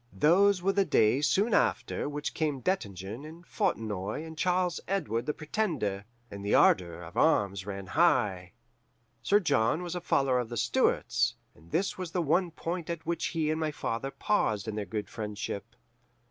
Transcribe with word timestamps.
"Those 0.11 0.63
were 0.63 0.73
the 0.73 0.83
days 0.83 1.27
soon 1.27 1.53
after 1.53 2.09
which 2.09 2.33
came 2.33 2.59
Dettingen 2.63 3.23
and 3.23 3.45
Fontenoy 3.45 4.23
and 4.23 4.35
Charles 4.35 4.79
Edward 4.87 5.27
the 5.27 5.33
Pretender, 5.35 6.05
and 6.31 6.43
the 6.43 6.55
ardour 6.55 7.03
of 7.03 7.15
arms 7.15 7.67
ran 7.67 7.85
high. 7.85 8.53
Sir 9.21 9.39
John 9.39 9.83
was 9.83 9.93
a 9.93 10.01
follower 10.01 10.39
of 10.39 10.49
the 10.49 10.57
Stuarts, 10.57 11.35
and 11.53 11.69
this 11.69 11.99
was 11.99 12.13
the 12.13 12.23
one 12.23 12.49
point 12.49 12.89
at 12.89 13.05
which 13.05 13.25
he 13.25 13.51
and 13.51 13.59
my 13.59 13.69
father 13.69 14.09
paused 14.09 14.67
in 14.67 14.73
their 14.75 14.85
good 14.87 15.07
friendship. 15.07 15.75